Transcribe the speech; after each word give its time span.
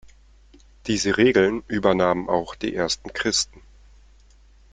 Diese 0.87 1.17
Regeln 1.17 1.61
übernahmen 1.67 2.27
auch 2.27 2.55
die 2.55 2.73
ersten 2.73 3.13
Christen. 3.13 3.61